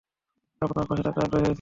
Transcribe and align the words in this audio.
আপনার 0.61 0.85
পাশে 0.89 1.03
থাকতে 1.03 1.19
আগ্রহী 1.21 1.37
হয়েছি। 1.37 1.49